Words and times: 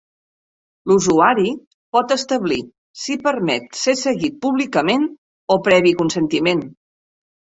L'usuari 0.91 1.51
pot 1.97 2.13
establir 2.15 2.57
si 3.03 3.17
permet 3.27 3.69
ser 3.81 3.95
seguit 4.01 4.39
públicament 4.47 5.05
o 5.57 5.61
previ 5.69 5.95
consentiment. 6.03 6.65